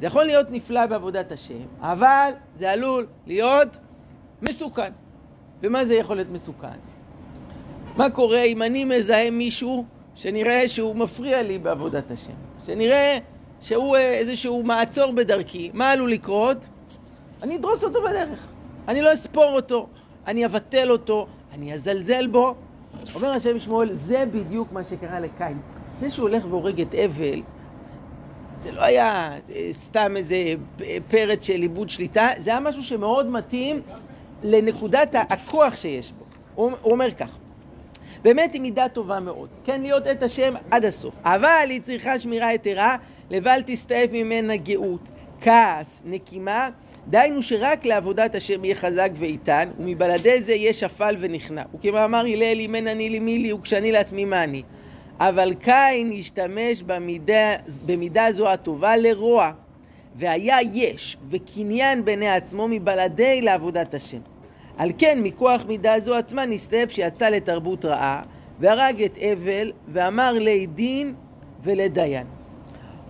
זה 0.00 0.06
יכול 0.06 0.24
להיות 0.24 0.50
נפלא 0.50 0.86
בעבודת 0.86 1.32
השם, 1.32 1.66
אבל 1.80 2.30
זה 2.58 2.70
עלול 2.70 3.06
להיות 3.26 3.78
מסוכן. 4.42 4.92
ומה 5.62 5.84
זה 5.84 5.94
יכול 5.94 6.16
להיות 6.16 6.30
מסוכן? 6.30 6.78
מה 7.96 8.10
קורה 8.10 8.42
אם 8.42 8.62
אני 8.62 8.84
מזהה 8.84 9.30
מישהו 9.30 9.84
שנראה 10.14 10.68
שהוא 10.68 10.96
מפריע 10.96 11.42
לי 11.42 11.58
בעבודת 11.58 12.10
השם? 12.10 12.32
שנראה 12.66 13.18
שהוא 13.60 13.96
אה, 13.96 14.14
איזשהו 14.14 14.62
מעצור 14.62 15.12
בדרכי, 15.12 15.70
מה 15.74 15.90
עלול 15.90 16.12
לקרות? 16.12 16.68
אני 17.42 17.56
אדרוס 17.56 17.84
אותו 17.84 18.02
בדרך, 18.02 18.46
אני 18.88 19.02
לא 19.02 19.14
אספור 19.14 19.50
אותו, 19.52 19.88
אני 20.26 20.46
אבטל 20.46 20.90
אותו, 20.90 21.26
אני 21.52 21.74
אזלזל 21.74 22.26
בו. 22.26 22.54
אומר 23.14 23.30
השם 23.30 23.60
שמואל, 23.60 23.92
זה 23.92 24.24
בדיוק 24.32 24.72
מה 24.72 24.84
שקרה 24.84 25.20
לקין. 25.20 25.58
זה 26.00 26.10
שהוא 26.10 26.28
הולך 26.28 26.44
והורג 26.44 26.80
את 26.80 26.94
אבל, 26.94 27.42
זה 28.62 28.72
לא 28.72 28.82
היה 28.82 29.30
אה, 29.54 29.70
סתם 29.72 30.16
איזה 30.16 30.36
פרץ 31.08 31.46
של 31.46 31.62
איבוד 31.62 31.90
שליטה, 31.90 32.28
זה 32.38 32.50
היה 32.50 32.60
משהו 32.60 32.82
שמאוד 32.82 33.30
מתאים 33.30 33.80
לנקודת 34.42 35.08
הכוח 35.14 35.76
שיש 35.76 36.12
בו. 36.12 36.24
הוא, 36.54 36.72
אומר 36.84 37.10
כך, 37.10 37.36
באמת 38.22 38.52
היא 38.52 38.60
מידה 38.60 38.88
טובה 38.88 39.20
מאוד, 39.20 39.48
כן 39.64 39.80
להיות 39.80 40.06
את 40.06 40.22
השם 40.22 40.54
עד 40.70 40.84
הסוף, 40.84 41.14
אבל 41.22 41.66
היא 41.70 41.80
צריכה 41.82 42.18
שמירה 42.18 42.54
יתרה, 42.54 42.96
לבל 43.30 43.60
תסתעף 43.66 44.10
ממנה 44.12 44.56
גאות, 44.56 45.08
כעס, 45.40 46.02
נקימה, 46.04 46.68
דהיינו 47.10 47.42
שרק 47.42 47.84
לעבודת 47.84 48.34
השם 48.34 48.64
יהיה 48.64 48.74
חזק 48.74 49.10
ואיתן, 49.14 49.68
ומבלעדי 49.78 50.42
זה 50.42 50.52
יהיה 50.52 50.72
שפל 50.72 51.16
ונכנע. 51.18 51.62
וכמאמר 51.74 52.18
הלל, 52.18 52.60
אם 52.60 52.74
אין 52.74 52.88
אני 52.88 53.10
לי 53.10 53.18
מי 53.18 53.38
לי, 53.38 53.52
וכשאני 53.52 53.92
לעצמי 53.92 54.24
מה 54.24 54.44
אני. 54.44 54.62
אבל 55.20 55.54
קין 55.54 56.12
השתמש 56.18 56.82
במידה, 56.82 57.54
במידה 57.86 58.32
זו 58.32 58.48
הטובה 58.48 58.96
לרוע, 58.96 59.50
והיה 60.14 60.56
יש 60.72 61.16
וקניין 61.30 62.04
בעיני 62.04 62.28
עצמו 62.28 62.68
מבלעדי 62.68 63.40
לעבודת 63.40 63.94
השם. 63.94 64.20
על 64.76 64.90
כן, 64.98 65.18
מכוח 65.22 65.62
מידה 65.68 66.00
זו 66.00 66.14
עצמה 66.14 66.46
נסתף 66.46 66.86
שיצא 66.90 67.28
לתרבות 67.28 67.84
רעה, 67.84 68.22
והרג 68.60 69.02
את 69.02 69.18
אבל, 69.18 69.72
ואמר 69.88 70.32
לי 70.32 70.66
דין 70.66 71.14
ולדיין. 71.62 72.26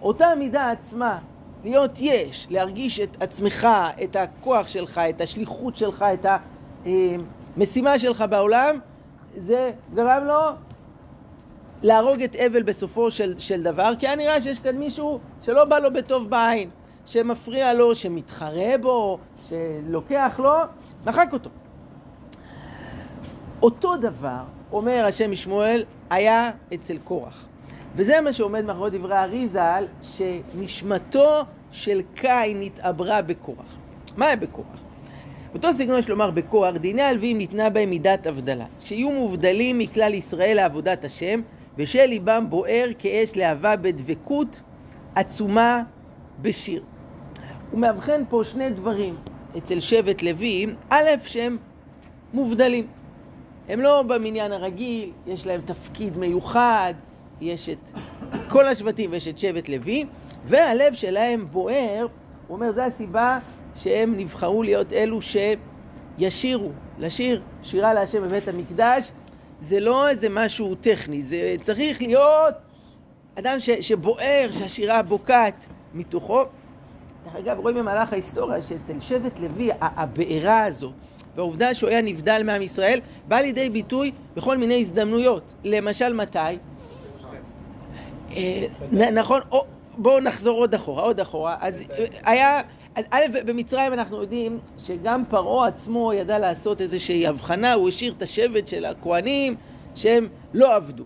אותה 0.03 0.29
מידה 0.39 0.71
עצמה, 0.71 1.19
להיות 1.65 1.99
יש, 2.01 2.47
להרגיש 2.51 3.01
את 3.01 3.23
עצמך, 3.23 3.69
את 4.05 4.17
הכוח 4.17 4.69
שלך, 4.69 4.99
את 4.99 5.21
השליחות 5.21 5.77
שלך, 5.77 6.05
את 6.15 6.27
המשימה 7.57 7.99
שלך 7.99 8.25
בעולם, 8.31 8.79
זה 9.35 9.73
גרם 9.95 10.25
לו 10.25 10.41
להרוג 11.83 12.23
את 12.23 12.37
אבל 12.37 12.63
בסופו 12.63 13.11
של, 13.11 13.35
של 13.39 13.63
דבר, 13.63 13.93
כי 13.99 14.07
היה 14.07 14.17
נראה 14.17 14.41
שיש 14.41 14.59
כאן 14.59 14.77
מישהו 14.77 15.19
שלא 15.43 15.65
בא 15.65 15.79
לו 15.79 15.93
בטוב 15.93 16.31
בעין, 16.31 16.71
שמפריע 17.07 17.75
לו, 17.75 17.95
שמתחרה 17.95 18.79
בו, 18.81 19.19
שלוקח 19.45 20.41
לו, 20.43 20.53
מחק 21.07 21.29
אותו. 21.33 21.51
אותו 23.63 23.97
דבר, 23.97 24.43
אומר 24.73 25.05
השם 25.05 25.31
משמואל, 25.31 25.85
היה 26.11 26.51
אצל 26.75 26.99
קורח. 27.05 27.48
וזה 27.97 28.21
מה 28.21 28.33
שעומד 28.33 28.65
מאחורי 28.65 28.91
דברי 28.91 29.15
האריזל, 29.15 29.85
שנשמתו 30.03 31.43
של 31.71 32.03
קין 32.15 32.63
התעברה 32.63 33.23
בקורח. 33.23 33.79
מה 34.17 34.27
היה 34.27 34.37
בקורח? 34.37 34.83
אותו 35.55 35.73
סגנון 35.73 35.99
יש 35.99 36.09
לומר 36.09 36.31
בקורח, 36.31 36.75
דיני 36.77 37.03
הלווים 37.03 37.39
ניתנה 37.39 37.71
בהם 37.71 37.91
מידת 37.91 38.27
הבדלה, 38.27 38.67
שיהיו 38.81 39.11
מובדלים 39.11 39.79
מכלל 39.79 40.15
ישראל 40.15 40.57
לעבודת 40.57 41.05
השם, 41.05 41.41
ושל 41.77 42.07
ליבם 42.07 42.47
בוער 42.49 42.89
כאש 42.99 43.37
להבה 43.37 43.77
בדבקות 43.77 44.61
עצומה 45.15 45.83
בשיר. 46.43 46.83
הוא 47.71 47.81
מאבחן 47.81 48.23
פה 48.29 48.45
שני 48.45 48.71
דברים 48.71 49.17
אצל 49.59 49.81
שבט 49.81 50.23
לוי, 50.23 50.67
א', 50.91 51.11
שהם 51.25 51.57
מובדלים. 52.33 52.87
הם 53.69 53.81
לא 53.81 54.03
במניין 54.03 54.53
הרגיל, 54.53 55.11
יש 55.27 55.47
להם 55.47 55.61
תפקיד 55.65 56.19
מיוחד, 56.19 56.95
יש 57.41 57.69
את 57.69 57.79
כל 58.49 58.67
השבטים 58.67 59.11
ויש 59.13 59.29
את 59.29 59.39
שבט 59.39 59.69
לוי, 59.69 60.05
והלב 60.45 60.95
שלהם 60.95 61.47
בוער, 61.51 62.07
הוא 62.47 62.57
אומר, 62.57 62.73
זו 62.73 62.81
הסיבה 62.81 63.39
שהם 63.75 64.17
נבחרו 64.17 64.63
להיות 64.63 64.93
אלו 64.93 65.19
שישירו, 65.23 66.71
לשיר 66.99 67.43
שירה 67.63 67.95
להשם 67.95 68.23
בבית 68.23 68.49
המקדש, 68.49 69.11
זה 69.63 69.81
לא 69.81 70.09
איזה 70.09 70.29
משהו 70.29 70.75
טכני, 70.75 71.23
זה 71.23 71.57
צריך 71.61 72.03
להיות 72.03 72.55
אדם 73.39 73.61
ש, 73.61 73.71
שבוער, 73.71 74.49
שהשירה 74.51 75.03
בוקעת 75.03 75.67
מתוכו. 75.95 76.43
דרך 77.25 77.37
אגב, 77.37 77.59
רואים 77.59 77.77
במהלך 77.77 78.13
ההיסטוריה 78.13 78.63
שאצל 78.63 79.01
שבט 79.01 79.39
לוי, 79.41 79.71
הבעירה 79.81 80.65
הזו, 80.65 80.93
והעובדה 81.37 81.75
שהוא 81.75 81.91
היה 81.91 82.03
נבדל 82.03 82.43
מעם 82.45 82.63
ישראל, 82.63 83.01
בא 83.29 83.37
לידי 83.37 83.71
ביטוי 83.71 84.13
בכל 84.37 84.57
מיני 84.57 84.81
הזדמנויות. 84.81 85.55
למשל, 85.65 86.13
מתי? 86.13 86.39
אה, 88.37 88.67
נכון, 89.11 89.41
בואו 89.99 90.21
נחזור 90.21 90.59
עוד 90.59 90.75
אחורה, 90.75 91.03
עוד 91.03 91.21
אחורה. 91.21 91.57
אז 91.61 91.75
היה, 92.25 92.61
א', 93.11 93.23
במצרים 93.45 93.93
אנחנו 93.93 94.21
יודעים 94.21 94.59
שגם 94.79 95.25
פרעה 95.29 95.69
עצמו 95.69 96.13
ידע 96.13 96.39
לעשות 96.39 96.81
איזושהי 96.81 97.27
הבחנה, 97.27 97.73
הוא 97.73 97.89
השאיר 97.89 98.15
את 98.17 98.23
השבט 98.23 98.69
של 98.69 98.85
הכוהנים 98.85 99.55
שהם 99.95 100.29
לא 100.55 100.77
עבדו. 100.77 101.05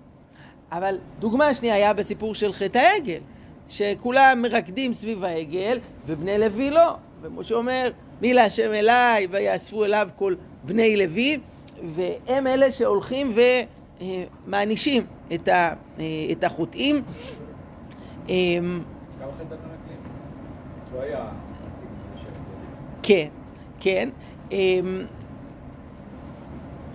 אבל 0.73 0.99
דוגמה 1.19 1.55
שנייה 1.55 1.75
היה 1.75 1.93
בסיפור 1.93 2.35
של 2.35 2.53
חטא 2.53 2.79
העגל, 2.79 3.21
שכולם 3.69 4.43
מרקדים 4.43 4.95
סביב 4.95 5.25
העגל, 5.25 5.79
ובני 6.07 6.39
לוי 6.39 6.71
לא. 6.71 6.95
ומשה 7.23 7.55
אומר, 7.55 7.91
מי 8.21 8.35
להשם 8.35 8.73
אליי, 8.73 9.27
ויאספו 9.31 9.85
אליו 9.85 10.09
כל 10.17 10.35
בני 10.65 10.97
לוי, 10.97 11.39
והם 11.95 12.47
אלה 12.47 12.73
שהולכים 12.73 13.33
ומענישים 14.47 15.07
את, 15.35 15.49
את 16.33 16.45
החוטאים. 16.45 17.03
אמ, 18.29 18.83
כן, 23.03 23.29
כן. 23.81 24.09
אמ, 24.53 25.05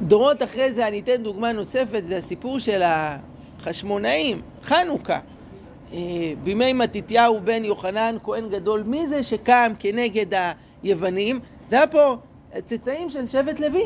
דורות 0.01 0.43
אחרי 0.43 0.73
זה, 0.73 0.87
אני 0.87 0.99
אתן 0.99 1.23
דוגמה 1.23 1.51
נוספת, 1.51 2.03
זה 2.07 2.17
הסיפור 2.17 2.59
של 2.59 2.81
החשמונאים, 2.85 4.41
חנוכה. 4.63 5.19
אה, 5.93 5.99
בימי 6.43 6.73
מתתיהו 6.73 7.39
בן 7.43 7.65
יוחנן, 7.65 8.15
כהן 8.23 8.49
גדול, 8.49 8.83
מי 8.83 9.07
זה 9.07 9.23
שקם 9.23 9.71
כנגד 9.79 10.53
היוונים? 10.83 11.39
זה 11.69 11.75
היה 11.75 11.87
פה 11.87 12.15
צאצאים 12.65 13.09
של 13.09 13.27
שבט 13.27 13.59
לוי, 13.59 13.85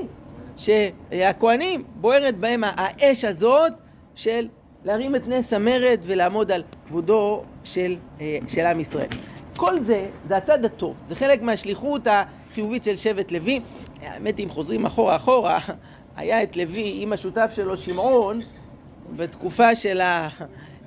שהכהנים, 0.58 1.84
בוערת 1.96 2.38
בהם 2.38 2.64
האש 2.66 3.26
הזאת 3.26 3.74
של 4.22 4.48
להרים 4.84 5.16
את 5.16 5.28
נס 5.28 5.54
המרד 5.54 6.00
ולעמוד 6.06 6.52
על 6.52 6.64
כבודו 6.88 7.44
של, 7.64 7.96
אה, 8.22 8.38
של 8.48 8.66
עם 8.66 8.80
ישראל. 8.80 9.08
כל 9.56 9.80
זה, 9.80 10.08
זה 10.28 10.38
הצד 10.38 10.66
הטוב, 10.66 10.96
זה 11.10 11.16
חלק 11.16 11.42
מהשליחות 11.42 12.08
החיובית 12.08 12.84
של 12.84 12.96
שבט 12.96 13.32
לוי. 13.32 13.60
האמת 14.02 14.40
אם 14.40 14.50
חוזרים 14.50 14.86
אחורה 14.86 15.16
אחורה, 15.16 15.60
היה 16.18 16.44
את 16.44 16.58
לוי 16.58 16.94
עם 16.96 17.14
השותף 17.14 17.52
שלו 17.56 17.78
שמעון 17.78 18.40
בתקופה 19.16 19.76
של 19.76 20.02
אה, 20.02 20.30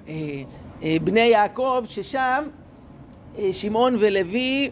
אה, 0.09 0.97
בני 1.05 1.21
יעקב, 1.21 1.85
ששם 1.87 2.45
שמעון 3.53 3.97
ולוי, 3.99 4.71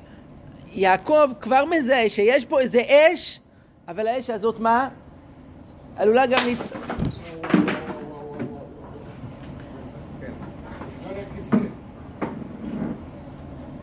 יעקב 0.72 1.30
כבר 1.40 1.64
מזהה 1.64 2.08
שיש 2.08 2.44
פה 2.44 2.60
איזה 2.60 2.82
אש, 2.88 3.40
אבל 3.88 4.06
האש 4.06 4.30
הזאת 4.30 4.60
מה? 4.60 4.88
עלולה 5.96 6.26
גם... 6.26 6.38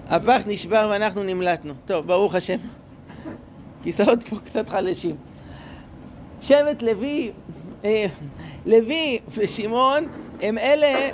הפח 0.09 0.41
נשבר 0.47 0.87
ואנחנו 0.91 1.23
נמלטנו. 1.23 1.73
טוב, 1.85 2.07
ברוך 2.07 2.35
השם. 2.35 2.57
כיסאות 3.83 4.23
פה 4.29 4.35
קצת 4.45 4.69
חלשים. 4.69 5.15
שבט 6.41 6.81
לוי, 6.81 7.31
אה, 7.85 8.05
לוי 8.65 9.19
ושמעון 9.33 10.07
הם 10.41 10.57
אלה 10.57 11.09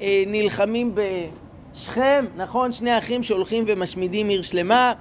שנלחמים 0.00 0.94
בשכם, 0.94 2.24
נכון? 2.36 2.72
שני 2.72 2.98
אחים 2.98 3.22
שהולכים 3.22 3.64
ומשמידים 3.66 4.28
עיר 4.28 4.42
שלמה. 4.42 4.92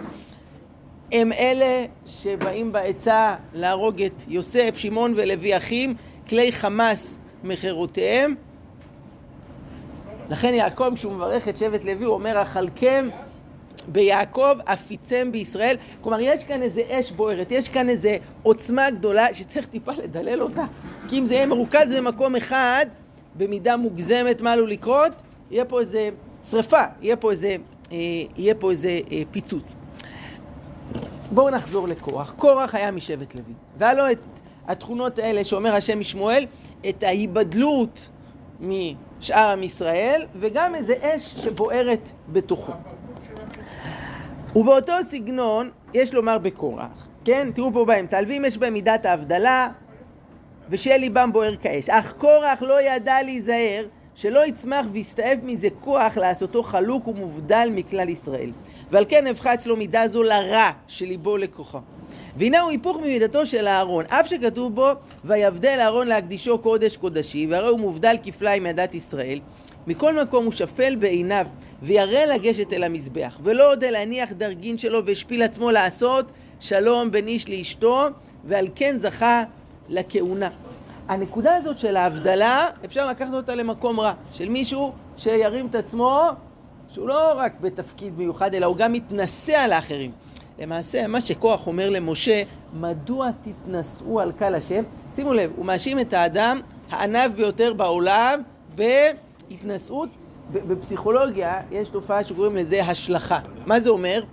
הם 1.11 1.31
אלה 1.31 1.85
שבאים 2.05 2.71
בעצה 2.71 3.35
להרוג 3.53 4.01
את 4.01 4.23
יוסף, 4.27 4.77
שמעון 4.77 5.13
ולוי 5.15 5.57
אחים, 5.57 5.95
כלי 6.29 6.51
חמאס 6.51 7.17
מחירותיהם. 7.43 8.35
לכן 10.33 10.53
יעקב, 10.53 10.95
כשהוא 10.95 11.13
מברך 11.13 11.47
את 11.47 11.57
שבט 11.57 11.85
לוי, 11.85 12.05
הוא 12.05 12.13
אומר, 12.13 12.41
אכלכם 12.41 13.09
ביעקב, 13.87 14.55
אפיצם 14.65 15.29
בישראל. 15.31 15.75
כלומר, 16.01 16.17
יש 16.19 16.43
כאן 16.43 16.61
איזה 16.61 16.81
אש 16.89 17.11
בוערת, 17.11 17.51
יש 17.51 17.69
כאן 17.69 17.89
איזה 17.89 18.17
עוצמה 18.43 18.89
גדולה 18.89 19.33
שצריך 19.33 19.65
טיפה 19.65 19.91
לדלל 19.91 20.41
אותה. 20.41 20.65
כי 21.09 21.19
אם 21.19 21.25
זה 21.25 21.33
יהיה 21.33 21.45
מרוכז 21.45 21.95
במקום 21.97 22.35
אחד, 22.35 22.85
במידה 23.35 23.77
מוגזמת 23.77 24.41
מה 24.41 24.51
עלול 24.51 24.69
לקרות, 24.69 25.11
יהיה 25.51 25.65
פה 25.65 25.79
איזה 25.79 26.09
שריפה, 26.49 26.83
יהיה 27.01 27.15
פה 27.15 27.31
איזה, 27.31 27.55
אה, 27.91 27.97
יהיה 28.37 28.55
פה 28.55 28.71
איזה 28.71 28.99
אה, 29.11 29.21
פיצוץ. 29.31 29.75
בואו 31.31 31.49
נחזור 31.49 31.87
לקורח. 31.87 32.33
קורח 32.37 32.75
היה 32.75 32.91
משבט 32.91 33.35
לוי, 33.35 33.53
והיה 33.77 33.93
לו 33.93 34.11
את 34.11 34.19
התכונות 34.67 35.19
האלה 35.19 35.43
שאומר 35.43 35.73
השם 35.73 35.99
משמואל, 35.99 36.45
את 36.89 37.03
ההיבדלות 37.03 38.09
משאר 38.59 39.49
עם 39.51 39.63
ישראל, 39.63 40.25
וגם 40.39 40.75
איזה 40.75 40.93
אש 41.01 41.35
שבוערת 41.43 42.09
בתוכו. 42.29 42.73
ובאותו 44.55 44.93
סגנון 45.11 45.69
יש 45.93 46.13
לומר 46.13 46.37
בקורח, 46.37 47.07
כן? 47.25 47.51
תראו 47.55 47.73
פה 47.73 47.85
באמצע, 47.85 48.17
הלווים 48.17 48.45
יש 48.45 48.57
בהם 48.57 48.73
מידת 48.73 49.05
ההבדלה, 49.05 49.69
ושיהיה 50.69 50.97
ליבם 50.97 51.29
בוער 51.33 51.55
כאש. 51.55 51.89
אך 51.89 52.13
קורח 52.17 52.61
לא 52.61 52.81
ידע 52.81 53.23
להיזהר 53.23 53.85
שלא 54.15 54.45
יצמח 54.45 54.85
ויסתעף 54.91 55.39
מזה 55.43 55.67
כוח 55.79 56.17
לעשותו 56.17 56.63
חלוק 56.63 57.07
ומובדל 57.07 57.69
מכלל 57.71 58.09
ישראל. 58.09 58.51
ועל 58.91 59.05
כן 59.09 59.23
נהפכה 59.23 59.53
אצלו 59.53 59.75
מידה 59.75 60.07
זו 60.07 60.23
לרע 60.23 60.69
שליבו 60.87 61.37
לקוחה. 61.37 61.79
והנה 62.37 62.61
הוא 62.61 62.71
היפוך 62.71 62.97
ממידתו 62.97 63.45
של 63.45 63.67
אהרון, 63.67 64.05
אף 64.07 64.27
שכתוב 64.27 64.75
בו 64.75 64.89
ויבדל 65.25 65.77
אהרון 65.79 66.07
להקדישו 66.07 66.57
קודש 66.57 66.97
קודשי, 66.97 67.47
והרי 67.49 67.67
הוא 67.67 67.79
מובדל 67.79 68.15
כפליים 68.23 68.63
מעדת 68.63 68.95
ישראל. 68.95 69.39
מכל 69.87 70.21
מקום 70.21 70.45
הוא 70.45 70.53
שפל 70.53 70.95
בעיניו, 70.95 71.45
וירא 71.81 72.25
לגשת 72.25 72.73
אל 72.73 72.83
המזבח, 72.83 73.39
ולא 73.43 73.71
עוד 73.71 73.83
להניח 73.83 74.31
דרגין 74.31 74.77
שלו 74.77 75.05
והשפיל 75.05 75.43
עצמו 75.43 75.71
לעשות 75.71 76.25
שלום 76.59 77.11
בין 77.11 77.27
איש 77.27 77.49
לאשתו, 77.49 78.07
ועל 78.45 78.67
כן 78.75 78.95
זכה 78.99 79.43
לכהונה. 79.89 80.49
הנקודה 81.07 81.55
הזאת 81.55 81.79
של 81.79 81.97
ההבדלה, 81.97 82.69
אפשר 82.85 83.07
לקחת 83.07 83.33
אותה 83.33 83.55
למקום 83.55 83.99
רע, 83.99 84.13
של 84.33 84.49
מישהו 84.49 84.91
שירים 85.17 85.67
את 85.67 85.75
עצמו, 85.75 86.21
שהוא 86.89 87.07
לא 87.07 87.33
רק 87.35 87.53
בתפקיד 87.61 88.17
מיוחד, 88.17 88.53
אלא 88.53 88.65
הוא 88.65 88.77
גם 88.77 88.93
מתנשא 88.93 89.57
על 89.57 89.71
האחרים. 89.71 90.11
למעשה, 90.59 91.07
מה 91.07 91.21
שכוח 91.21 91.67
אומר 91.67 91.89
למשה, 91.89 92.43
מדוע 92.73 93.29
תתנשאו 93.41 94.19
על 94.19 94.31
קהל 94.31 94.55
השם? 94.55 94.83
שימו 95.15 95.33
לב, 95.33 95.51
הוא 95.55 95.65
מאשים 95.65 95.99
את 95.99 96.13
האדם 96.13 96.61
הענב 96.89 97.31
ביותר 97.35 97.73
בעולם 97.73 98.41
בהתנשאות. 98.75 100.09
בפסיכולוגיה 100.51 101.61
יש 101.71 101.89
תופעה 101.89 102.23
שקוראים 102.23 102.55
לזה 102.55 102.83
השלכה. 102.83 103.39
מה 103.65 103.79
זה 103.79 103.89
אומר? 103.89 104.23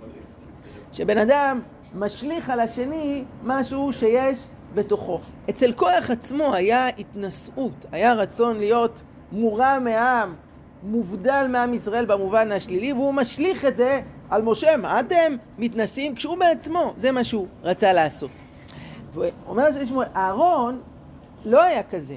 שבן 0.91 1.17
אדם 1.17 1.59
משליך 1.95 2.49
על 2.49 2.59
השני 2.59 3.23
משהו 3.43 3.93
שיש 3.93 4.39
בתוכו. 4.73 5.19
אצל 5.49 5.73
כוח 5.73 6.09
עצמו 6.09 6.53
היה 6.53 6.87
התנשאות, 6.87 7.85
היה 7.91 8.13
רצון 8.13 8.57
להיות 8.57 9.03
מורם 9.31 9.81
מעם, 9.83 10.33
מובדל 10.83 11.45
מעם 11.49 11.73
ישראל 11.73 12.05
במובן 12.05 12.51
השלילי, 12.51 12.93
והוא 12.93 13.13
משליך 13.13 13.65
את 13.65 13.75
זה 13.75 14.01
על 14.31 14.41
משה. 14.41 14.77
מה 14.77 14.99
אתם 14.99 15.35
מתנשאים? 15.57 16.15
כשהוא 16.15 16.37
בעצמו, 16.37 16.93
זה 16.97 17.11
מה 17.11 17.23
שהוא 17.23 17.47
רצה 17.63 17.93
לעשות. 17.93 18.31
ואומר 19.13 19.85
שמואל, 19.85 20.07
אהרון 20.15 20.81
לא 21.45 21.63
היה 21.63 21.83
כזה. 21.83 22.15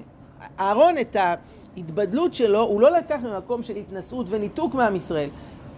אהרון 0.61 0.99
את 0.99 1.17
ההתבדלות 1.17 2.35
שלו, 2.35 2.61
הוא 2.61 2.81
לא 2.81 2.91
לקח 2.91 3.19
ממקום 3.23 3.63
של 3.63 3.77
התנשאות 3.77 4.27
וניתוק 4.31 4.75
מעם 4.75 4.97
ישראל. 4.97 5.29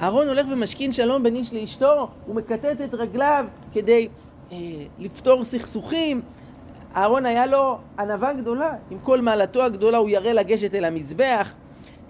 אהרון 0.02 0.28
הולך 0.28 0.46
ומשכין 0.50 0.92
שלום 0.92 1.22
בין 1.22 1.36
איש 1.36 1.54
לאשתו, 1.54 2.08
הוא 2.26 2.34
מקטט 2.34 2.80
את 2.84 2.94
רגליו 2.94 3.46
כדי 3.72 4.08
אה, 4.52 4.56
לפתור 4.98 5.44
סכסוכים, 5.44 6.22
אהרון 6.96 7.26
היה 7.26 7.46
לו 7.46 7.78
ענווה 7.98 8.32
גדולה, 8.32 8.72
עם 8.90 8.98
כל 8.98 9.20
מעלתו 9.20 9.62
הגדולה 9.62 9.98
הוא 9.98 10.08
ירא 10.08 10.32
לגשת 10.32 10.74
אל 10.74 10.84
המזבח. 10.84 11.52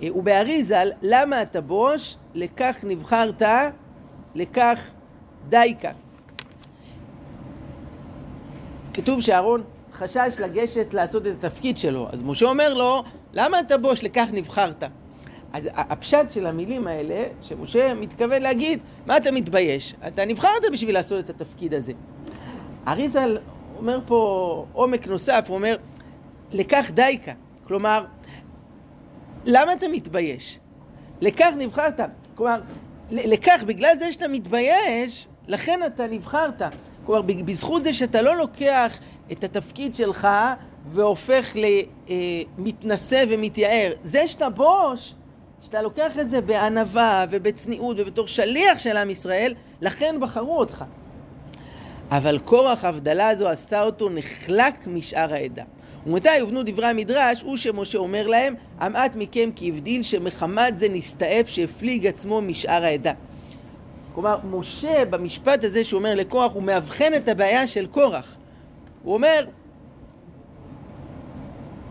אה, 0.03 0.09
ובאריזל, 0.15 0.91
למה 1.03 1.43
אתה 1.43 1.61
בוש? 1.61 2.17
לכך 2.35 2.77
נבחרת, 2.83 3.43
לכך 4.37 4.81
דייקה. 5.49 5.91
כתוב 8.95 9.21
שאהרון 9.21 9.63
חשש 9.93 10.37
לגשת 10.39 10.95
לעשות 10.95 11.27
את 11.27 11.45
התפקיד 11.45 11.79
שלו, 11.79 12.09
אז 12.13 12.23
משה 12.23 12.47
אומר 12.47 12.75
לו, 12.75 13.03
למה 13.33 13.61
אתה 13.61 13.79
בוש? 13.79 14.05
לכך 14.05 14.27
נבחרת. 14.33 14.83
אז 15.53 15.69
הפשט 15.75 16.31
של 16.33 16.47
המילים 16.47 16.87
האלה, 16.87 17.25
שמשה 17.43 17.95
מתכוון 17.95 18.43
להגיד, 18.43 18.79
מה 19.07 19.17
אתה 19.17 19.31
מתבייש? 19.31 19.95
אתה 20.07 20.25
נבחרת 20.25 20.63
בשביל 20.73 20.95
לעשות 20.95 21.25
את 21.25 21.31
התפקיד 21.31 21.75
הזה. 21.75 21.93
אריזל 22.89 23.39
אומר 23.77 24.01
פה 24.07 24.67
עומק 24.73 25.07
נוסף, 25.07 25.45
הוא 25.49 25.57
אומר, 25.57 25.77
לכך 26.53 26.91
דייקה. 26.95 27.33
כלומר, 27.67 28.05
למה 29.45 29.73
אתה 29.73 29.87
מתבייש? 29.89 30.59
לכך 31.21 31.51
נבחרת. 31.59 32.01
כלומר, 32.35 32.61
לכך, 33.11 33.63
בגלל 33.67 33.99
זה 33.99 34.13
שאתה 34.13 34.29
מתבייש, 34.29 35.27
לכן 35.49 35.81
אתה 35.87 36.07
נבחרת. 36.07 36.63
כלומר, 37.07 37.23
בזכות 37.23 37.85
זה 37.85 37.93
שאתה 37.93 38.23
לא 38.23 38.37
לוקח 38.37 38.99
את 39.33 39.45
התפקיד 39.45 39.95
שלך 39.95 40.29
והופך 40.93 41.57
למתנשא 42.59 43.25
ומתייער. 43.29 43.93
זה 44.05 44.29
שאתה 44.29 44.51
בוש, 44.51 45.15
שאתה 45.63 45.83
לוקח 45.83 46.19
את 46.19 46.31
זה 46.31 46.41
בענווה 46.41 47.25
ובצניעות 47.31 47.97
ובתור 48.01 48.27
שליח 48.27 48.79
של 48.79 48.97
עם 48.97 49.11
ישראל, 49.11 49.55
לכן 49.81 50.17
בחרו 50.21 50.59
אותך. 50.59 50.85
אבל 52.11 52.39
כורח 52.39 52.85
הבדלה 52.85 53.29
הזו 53.29 53.49
עשתה 53.49 53.83
אותו 53.83 54.09
נחלק 54.09 54.87
משאר 54.87 55.35
העדה. 55.35 55.65
ומתי 56.07 56.37
יובנו 56.37 56.63
דברי 56.63 56.87
המדרש, 56.87 57.43
הוא 57.43 57.57
שמשה 57.57 57.99
אומר 57.99 58.27
להם, 58.27 58.55
המעט 58.79 59.17
מכם 59.17 59.51
כי 59.57 59.69
הבדיל 59.69 60.03
שמחמת 60.03 60.79
זה 60.79 60.89
נסתעף 60.89 61.49
שהפליג 61.49 62.07
עצמו 62.07 62.41
משאר 62.41 62.85
העדה. 62.85 63.13
כלומר, 64.15 64.39
משה 64.51 65.05
במשפט 65.05 65.65
הזה 65.65 65.85
שהוא 65.85 65.99
אומר 65.99 66.15
לקורח, 66.15 66.53
הוא 66.53 66.63
מאבחן 66.63 67.15
את 67.15 67.29
הבעיה 67.29 67.67
של 67.67 67.87
קורח. 67.87 68.37
הוא 69.03 69.15
אומר, 69.15 69.47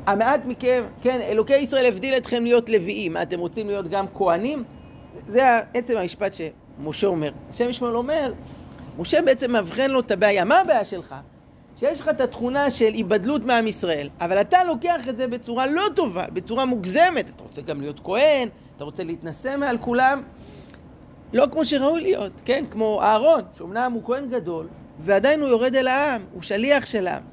המעט 0.08 0.42
מכם, 0.46 0.84
כן, 1.02 1.22
אלוקי 1.22 1.58
ישראל 1.58 1.86
הבדיל 1.86 2.18
אתכם 2.18 2.44
להיות 2.44 2.70
לוויים, 2.70 3.18
אתם 3.18 3.40
רוצים 3.40 3.68
להיות 3.68 3.88
גם 3.88 4.06
כהנים? 4.16 4.64
זה 5.28 5.60
עצם 5.74 5.98
המשפט 5.98 6.34
שמשה 6.34 7.08
אומר. 7.08 7.32
השם 7.50 7.70
ישמעאל 7.70 7.96
אומר, 7.96 8.34
משה 8.98 9.22
בעצם 9.22 9.52
מאבחן 9.52 9.92
לו 9.92 10.00
את 10.00 10.12
הבעיה. 10.12 10.46
מה 10.46 10.60
הבעיה 10.60 10.86
שלך? 10.86 11.16
שיש 11.80 12.02
לך 12.02 12.10
את 12.10 12.22
התכונה 12.22 12.72
של 12.72 12.94
היבדלות 12.94 13.46
מעם 13.46 13.68
ישראל, 13.68 14.10
אבל 14.22 14.42
אתה 14.42 14.64
לוקח 14.64 15.10
את 15.10 15.18
זה 15.18 15.28
בצורה 15.28 15.68
לא 15.68 15.84
טובה, 15.96 16.26
בצורה 16.34 16.66
מוגזמת. 16.66 17.30
אתה 17.36 17.44
רוצה 17.44 17.62
גם 17.62 17.82
להיות 17.82 18.00
כהן, 18.04 18.50
אתה 18.76 18.84
רוצה 18.84 19.04
להתנשא 19.04 19.56
מעל 19.58 19.78
כולם, 19.78 20.22
לא 21.34 21.46
כמו 21.52 21.66
שראוי 21.66 22.02
להיות, 22.02 22.32
כן? 22.46 22.66
כמו 22.72 23.02
אהרון, 23.02 23.42
שאומנם 23.58 23.92
הוא 23.96 24.04
כהן 24.04 24.30
גדול, 24.30 24.68
ועדיין 25.00 25.42
הוא 25.42 25.50
יורד 25.50 25.76
אל 25.76 25.88
העם, 25.88 26.22
הוא 26.34 26.42
שליח 26.42 26.86
של 26.86 27.08
העם. 27.08 27.24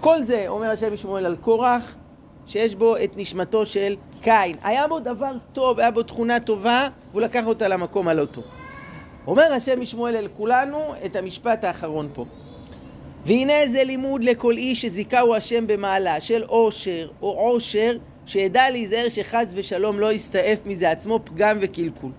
כל 0.00 0.22
זה, 0.22 0.44
אומר 0.48 0.70
השם 0.70 0.92
משמואל 0.92 1.26
על 1.26 1.36
קורח, 1.36 1.94
שיש 2.46 2.74
בו 2.74 2.96
את 2.96 3.10
נשמתו 3.16 3.66
של 3.66 3.96
קין. 4.20 4.56
היה 4.62 4.88
בו 4.88 5.00
דבר 5.00 5.32
טוב, 5.52 5.80
היה 5.80 5.90
בו 5.90 6.02
תכונה 6.02 6.40
טובה, 6.40 6.88
והוא 7.10 7.22
לקח 7.22 7.46
אותה 7.46 7.68
למקום 7.68 8.08
הלא 8.08 8.24
טוב. 8.24 8.44
אומר 9.26 9.52
השם 9.52 9.80
משמואל 9.80 10.16
אל 10.16 10.28
כולנו 10.36 10.78
את 11.06 11.16
המשפט 11.16 11.64
האחרון 11.64 12.08
פה. 12.14 12.24
והנה 13.26 13.52
זה 13.72 13.84
לימוד 13.84 14.24
לכל 14.24 14.56
איש 14.56 14.82
שזיכהו 14.82 15.34
השם 15.34 15.66
במעלה 15.66 16.20
של 16.20 16.42
עושר 16.42 17.08
או 17.22 17.30
עושר 17.30 17.96
שידע 18.26 18.70
להיזהר 18.70 19.08
שחס 19.08 19.52
ושלום 19.54 20.00
לא 20.00 20.12
יסתעף 20.12 20.66
מזה 20.66 20.90
עצמו 20.90 21.20
פגם 21.24 21.58
וקלקול. 21.60 22.10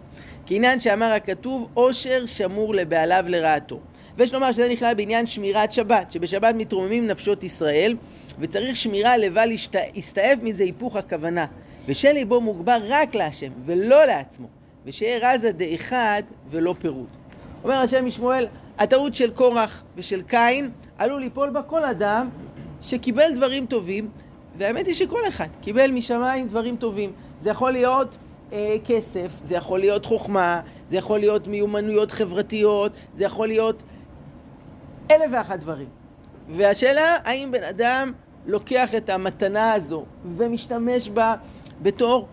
כעניין 0.46 0.80
שאמר 0.80 1.12
הכתוב 1.12 1.70
עושר 1.74 2.26
שמור 2.26 2.76
לבעליו 2.76 3.26
לרעתו. 3.28 3.80
ויש 4.18 4.34
לומר 4.34 4.52
שזה 4.52 4.70
נכלל 4.70 4.94
בעניין 4.94 5.28
שמירת 5.28 5.72
שבת, 5.72 6.12
שבשבת 6.12 6.56
מתרוממים 6.56 7.08
נפשות 7.08 7.44
ישראל 7.44 7.96
וצריך 8.40 8.76
שמירה 8.76 9.18
לבל 9.18 9.52
יסתעף 9.96 10.40
מזה 10.42 10.64
היפוך 10.64 10.96
הכוונה 10.96 11.46
ושל 11.88 12.12
ליבו 12.12 12.42
מוגבר 12.42 12.78
רק 12.88 13.16
להשם 13.16 13.52
ולא 13.66 14.06
לעצמו 14.06 14.48
ושיהיה 14.86 15.34
רזה 15.34 15.52
דאחד 15.52 16.24
ולא 16.50 16.76
פירוד. 16.80 17.08
אומר 17.64 17.76
השם 17.76 18.06
משמואל, 18.06 18.48
הטעות 18.78 19.16
של 19.16 19.32
קורח 19.32 19.84
ושל 19.96 20.22
קין 20.22 20.70
עלול 20.98 21.22
ליפול 21.22 21.50
בה 21.50 21.62
כל 21.62 21.86
אדם 21.86 22.30
שקיבל 22.82 23.36
דברים 23.36 23.66
טובים, 23.66 24.10
והאמת 24.58 24.88
היא 24.88 24.96
שכל 24.96 25.28
אחד 25.28 25.48
קיבל 25.62 25.92
משמיים 25.92 26.48
דברים 26.48 26.76
טובים. 26.76 27.12
זה 27.42 27.50
יכול 27.50 27.72
להיות 27.72 28.18
אה, 28.54 28.76
כסף, 28.86 29.32
זה 29.44 29.56
יכול 29.56 29.80
להיות 29.80 30.06
חוכמה, 30.06 30.62
זה 30.90 30.98
יכול 30.98 31.20
להיות 31.20 31.48
מיומנויות 31.48 32.12
חברתיות, 32.12 32.92
זה 33.16 33.24
יכול 33.24 33.48
להיות 33.48 33.84
אלף 35.12 35.26
ואחת 35.32 35.60
דברים. 35.60 35.88
והשאלה, 36.56 37.18
האם 37.24 37.52
בן 37.52 37.64
אדם 37.64 38.14
לוקח 38.46 38.96
את 38.96 39.10
המתנה 39.10 39.74
הזו 39.74 40.06
ומשתמש 40.38 41.10
בה 41.10 41.36
בתור 41.82 42.28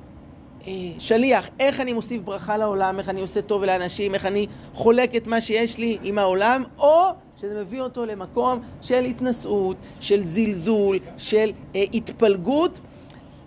שליח, 0.98 1.48
איך 1.60 1.80
אני 1.80 1.92
מוסיף 1.92 2.22
ברכה 2.22 2.56
לעולם, 2.56 2.98
איך 2.98 3.08
אני 3.08 3.20
עושה 3.20 3.42
טוב 3.42 3.64
לאנשים, 3.64 4.14
איך 4.14 4.26
אני 4.26 4.46
חולק 4.74 5.16
את 5.16 5.26
מה 5.26 5.40
שיש 5.40 5.78
לי 5.78 5.98
עם 6.02 6.18
העולם, 6.18 6.64
או 6.78 7.08
שזה 7.40 7.60
מביא 7.60 7.80
אותו 7.80 8.06
למקום 8.06 8.62
של 8.82 9.04
התנשאות, 9.04 9.76
של 10.00 10.24
זלזול, 10.24 10.98
של 11.18 11.52
אה, 11.74 11.84
התפלגות. 11.94 12.80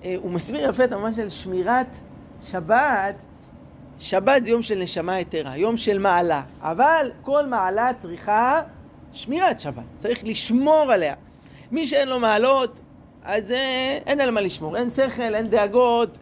אה, 0.04 0.15
הוא 0.21 0.32
מסביר 0.32 0.69
יפה 0.69 0.84
את 0.84 0.91
המובן 0.91 1.13
של 1.13 1.30
שמירת 1.30 1.88
שבת. 2.41 3.15
שבת 3.99 4.43
זה 4.43 4.49
יום 4.49 4.62
של 4.62 4.80
נשמה 4.80 5.19
יתרה, 5.19 5.58
יום 5.58 5.78
של 5.78 5.99
מעלה, 5.99 6.41
אבל 6.62 7.12
כל 7.21 7.45
מעלה 7.45 7.93
צריכה 7.93 8.62
שמירת 9.13 9.60
שבת, 9.60 9.84
צריך 9.97 10.19
לשמור 10.23 10.91
עליה. 10.91 11.13
מי 11.71 11.88
שאין 11.88 12.08
לו 12.08 12.19
מעלות, 12.19 12.80
אז 13.23 13.51
אה, 13.51 13.99
אין 14.06 14.21
על 14.21 14.32
מה 14.32 14.41
לשמור, 14.41 14.78
אין 14.78 14.89
שכל, 14.89 15.36
אין 15.36 15.49
דאגות, 15.49 16.17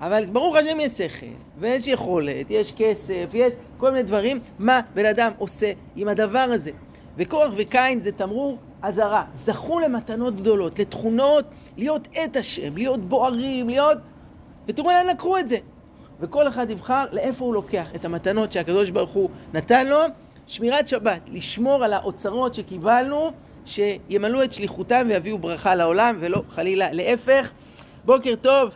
אבל 0.00 0.24
ברוך 0.26 0.56
השם 0.56 0.80
יש 0.80 0.92
שכל, 0.92 1.26
ויש 1.58 1.86
יכולת, 1.86 2.46
יש 2.50 2.72
כסף, 2.72 3.30
יש 3.34 3.54
כל 3.76 3.90
מיני 3.90 4.02
דברים, 4.02 4.40
מה 4.58 4.80
בן 4.94 5.06
אדם 5.06 5.32
עושה 5.38 5.72
עם 5.96 6.08
הדבר 6.08 6.46
הזה. 6.52 6.70
וקורח 7.16 7.52
וקין 7.56 8.00
זה 8.00 8.12
תמרור 8.12 8.58
אזהרה. 8.82 9.24
זכו 9.44 9.80
למתנות 9.80 10.36
גדולות, 10.36 10.78
לתכונות, 10.78 11.44
להיות 11.76 12.08
את 12.24 12.36
השם, 12.36 12.76
להיות 12.76 13.00
בוערים, 13.00 13.68
להיות... 13.68 13.98
ותראו 14.66 14.90
לאן 14.90 15.06
לקחו 15.06 15.38
את 15.38 15.48
זה. 15.48 15.56
וכל 16.20 16.48
אחד 16.48 16.70
יבחר 16.70 17.04
לאיפה 17.12 17.44
הוא 17.44 17.54
לוקח 17.54 17.94
את 17.94 18.04
המתנות 18.04 18.52
שהקדוש 18.52 18.90
ברוך 18.90 19.10
הוא 19.10 19.30
נתן 19.54 19.86
לו. 19.86 20.00
שמירת 20.46 20.88
שבת, 20.88 21.20
לשמור 21.26 21.84
על 21.84 21.92
האוצרות 21.92 22.54
שקיבלנו, 22.54 23.30
שימלאו 23.64 24.42
את 24.44 24.52
שליחותם 24.52 25.06
ויביאו 25.08 25.38
ברכה 25.38 25.74
לעולם, 25.74 26.16
ולא 26.20 26.42
חלילה 26.48 26.92
להפך. 26.92 27.50
בוקר 28.04 28.34
טוב. 28.40 28.70